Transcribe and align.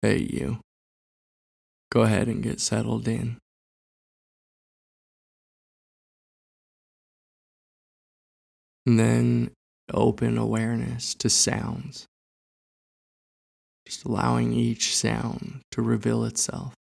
Hey, 0.00 0.28
you. 0.30 0.60
Go 1.90 2.02
ahead 2.02 2.28
and 2.28 2.40
get 2.40 2.60
settled 2.60 3.08
in. 3.08 3.38
And 8.86 8.98
then 8.98 9.50
open 9.92 10.38
awareness 10.38 11.14
to 11.16 11.28
sounds, 11.28 12.06
just 13.86 14.04
allowing 14.04 14.52
each 14.52 14.94
sound 14.94 15.62
to 15.72 15.82
reveal 15.82 16.24
itself. 16.24 16.77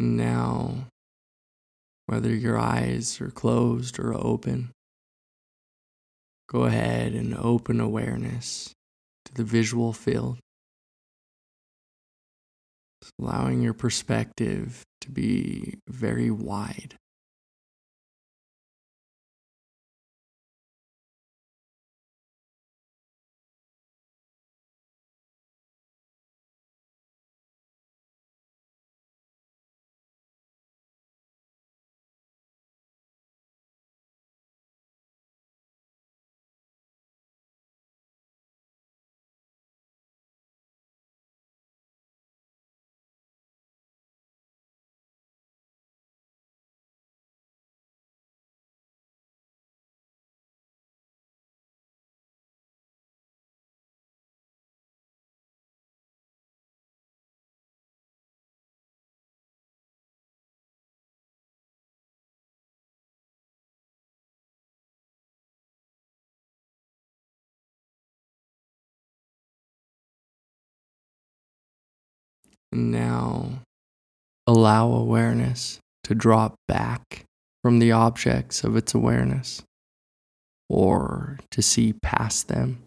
And 0.00 0.16
now, 0.16 0.86
whether 2.06 2.34
your 2.34 2.56
eyes 2.56 3.20
are 3.20 3.30
closed 3.30 3.98
or 3.98 4.14
open, 4.14 4.70
go 6.48 6.64
ahead 6.64 7.12
and 7.12 7.36
open 7.36 7.80
awareness 7.80 8.72
to 9.26 9.34
the 9.34 9.44
visual 9.44 9.92
field, 9.92 10.38
allowing 13.20 13.60
your 13.60 13.74
perspective 13.74 14.84
to 15.02 15.10
be 15.10 15.74
very 15.86 16.30
wide. 16.30 16.96
Now, 72.72 73.60
allow 74.46 74.92
awareness 74.92 75.78
to 76.04 76.14
drop 76.14 76.54
back 76.68 77.24
from 77.62 77.78
the 77.78 77.92
objects 77.92 78.64
of 78.64 78.76
its 78.76 78.94
awareness 78.94 79.62
or 80.68 81.38
to 81.50 81.62
see 81.62 81.92
past 81.92 82.48
them 82.48 82.82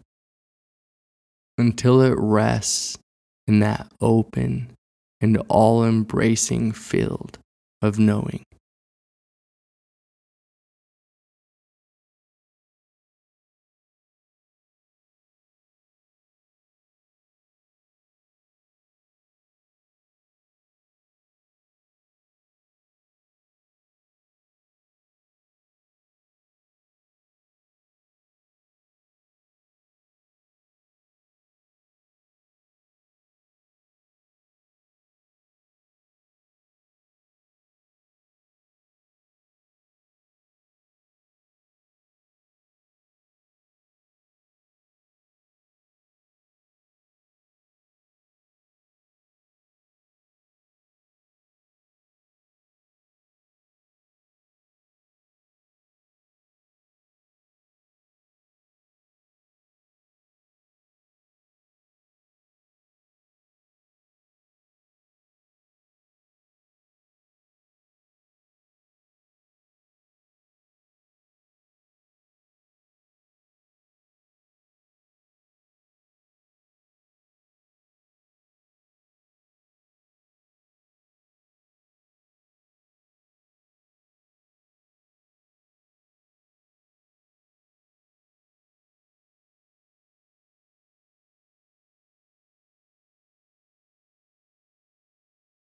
until 1.58 2.00
it 2.00 2.14
rests 2.18 2.98
in 3.46 3.60
that 3.60 3.86
open 4.00 4.72
and 5.20 5.36
all 5.48 5.84
embracing 5.84 6.72
field 6.72 7.38
of 7.82 7.98
knowing. 7.98 8.42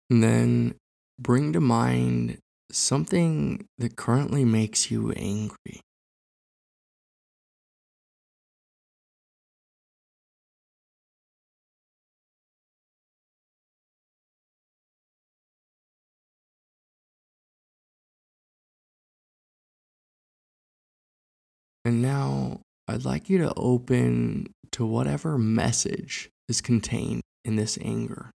And 0.09 0.23
then 0.23 0.75
bring 1.19 1.53
to 1.53 1.59
mind 1.59 2.39
something 2.71 3.67
that 3.77 3.95
currently 3.95 4.45
makes 4.45 4.89
you 4.91 5.11
angry. 5.13 5.81
And 21.85 22.01
now 22.01 22.59
I'd 22.89 23.05
like 23.05 23.29
you 23.29 23.37
to 23.37 23.53
open 23.55 24.53
to 24.71 24.85
whatever 24.85 25.37
message 25.37 26.29
is 26.49 26.59
contained 26.59 27.21
in 27.45 27.55
this 27.55 27.77
anger. 27.81 28.31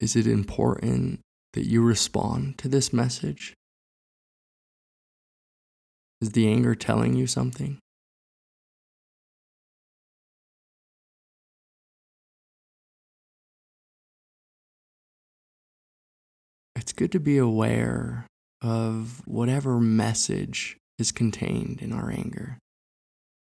Is 0.00 0.16
it 0.16 0.26
important 0.26 1.20
that 1.52 1.66
you 1.66 1.82
respond 1.82 2.56
to 2.58 2.68
this 2.68 2.90
message? 2.90 3.54
Is 6.22 6.32
the 6.32 6.48
anger 6.48 6.74
telling 6.74 7.14
you 7.14 7.26
something? 7.26 7.78
It's 16.76 16.94
good 16.94 17.12
to 17.12 17.20
be 17.20 17.36
aware 17.36 18.26
of 18.62 19.22
whatever 19.26 19.80
message 19.80 20.78
is 20.98 21.12
contained 21.12 21.82
in 21.82 21.92
our 21.92 22.10
anger. 22.10 22.58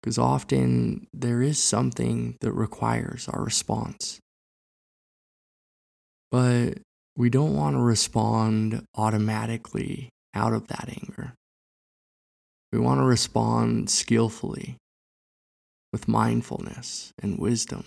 Because 0.01 0.17
often 0.17 1.07
there 1.13 1.41
is 1.41 1.61
something 1.61 2.37
that 2.39 2.53
requires 2.53 3.27
our 3.27 3.43
response. 3.43 4.19
But 6.31 6.79
we 7.15 7.29
don't 7.29 7.55
want 7.55 7.75
to 7.75 7.81
respond 7.81 8.83
automatically 8.95 10.09
out 10.33 10.53
of 10.53 10.67
that 10.67 10.89
anger. 10.89 11.33
We 12.71 12.79
want 12.79 12.99
to 12.99 13.05
respond 13.05 13.89
skillfully 13.89 14.77
with 15.93 16.07
mindfulness 16.07 17.11
and 17.21 17.39
wisdom. 17.39 17.85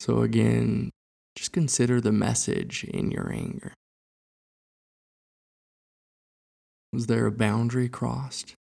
So, 0.00 0.22
again, 0.22 0.90
just 1.36 1.52
consider 1.52 2.00
the 2.00 2.10
message 2.10 2.84
in 2.84 3.12
your 3.12 3.32
anger. 3.32 3.72
Was 6.92 7.06
there 7.06 7.26
a 7.26 7.32
boundary 7.32 7.88
crossed? 7.88 8.54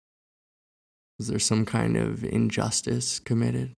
Was 1.17 1.27
there 1.27 1.39
some 1.39 1.65
kind 1.65 1.97
of 1.97 2.23
injustice 2.23 3.19
committed? 3.19 3.73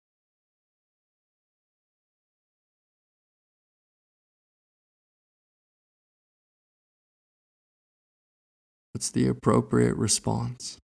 What's 8.93 9.09
the 9.09 9.27
appropriate 9.27 9.95
response? 9.95 10.77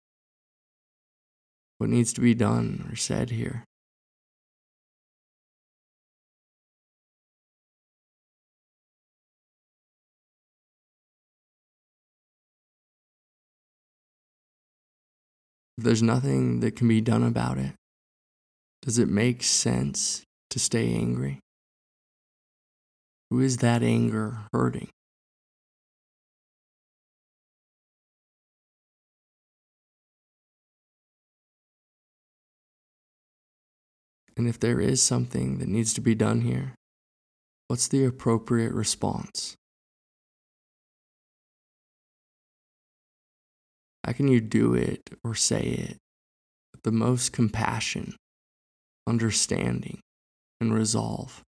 What 1.77 1.91
needs 1.91 2.11
to 2.13 2.21
be 2.21 2.33
done 2.33 2.87
or 2.91 2.95
said 2.95 3.29
here? 3.29 3.63
If 15.77 15.83
there's 15.85 16.03
nothing 16.03 16.59
that 16.59 16.75
can 16.75 16.87
be 16.87 16.99
done 16.99 17.23
about 17.23 17.57
it, 17.57 17.73
does 18.81 18.97
it 18.97 19.07
make 19.07 19.43
sense 19.43 20.23
to 20.49 20.59
stay 20.59 20.93
angry? 20.93 21.39
Who 23.29 23.39
is 23.39 23.57
that 23.57 23.83
anger 23.83 24.39
hurting? 24.51 24.89
And 34.39 34.47
if 34.47 34.57
there 34.57 34.79
is 34.79 35.03
something 35.03 35.57
that 35.57 35.67
needs 35.67 35.93
to 35.95 35.99
be 35.99 36.15
done 36.15 36.39
here, 36.39 36.73
what's 37.67 37.89
the 37.89 38.05
appropriate 38.05 38.71
response? 38.71 39.57
How 44.05 44.13
can 44.13 44.29
you 44.29 44.39
do 44.39 44.73
it 44.75 45.01
or 45.25 45.35
say 45.35 45.63
it 45.63 45.97
with 46.71 46.83
the 46.83 46.91
most 46.93 47.33
compassion, 47.33 48.15
understanding, 49.05 49.99
and 50.61 50.73
resolve? 50.73 51.43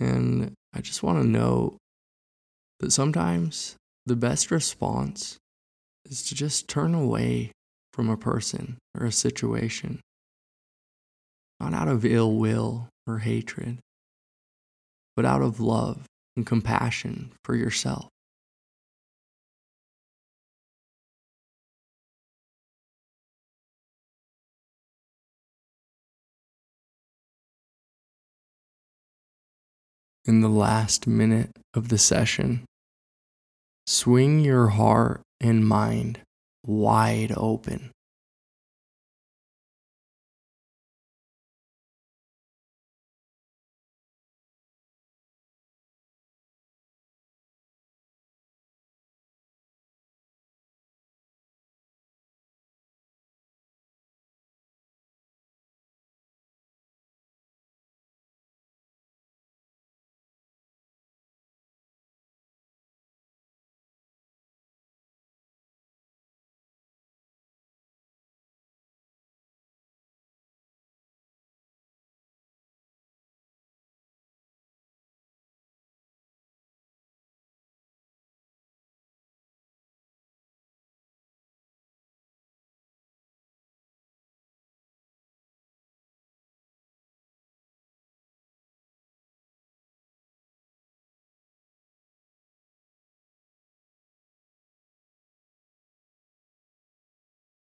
And 0.00 0.54
I 0.74 0.80
just 0.80 1.02
want 1.02 1.20
to 1.20 1.28
know 1.28 1.76
that 2.80 2.92
sometimes 2.92 3.76
the 4.06 4.16
best 4.16 4.50
response 4.50 5.38
is 6.04 6.22
to 6.24 6.34
just 6.34 6.68
turn 6.68 6.94
away 6.94 7.52
from 7.92 8.08
a 8.08 8.16
person 8.16 8.78
or 8.98 9.06
a 9.06 9.12
situation, 9.12 10.00
not 11.58 11.74
out 11.74 11.88
of 11.88 12.04
ill 12.04 12.36
will 12.36 12.88
or 13.06 13.18
hatred, 13.18 13.78
but 15.16 15.24
out 15.24 15.42
of 15.42 15.58
love 15.60 16.06
and 16.36 16.46
compassion 16.46 17.32
for 17.42 17.56
yourself. 17.56 18.08
In 30.28 30.42
the 30.42 30.48
last 30.48 31.06
minute 31.06 31.50
of 31.72 31.88
the 31.88 31.96
session. 31.96 32.64
Swing 33.86 34.40
your 34.40 34.68
heart 34.68 35.22
and 35.40 35.66
mind 35.66 36.20
wide 36.66 37.32
open. 37.34 37.90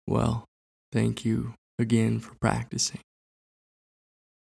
Well, 0.08 0.46
thank 0.92 1.26
you 1.26 1.54
again 1.78 2.20
for 2.20 2.36
practicing. 2.36 3.02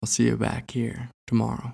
I'll 0.02 0.08
see 0.08 0.26
you 0.26 0.36
back 0.36 0.70
here 0.70 1.10
tomorrow. 1.26 1.72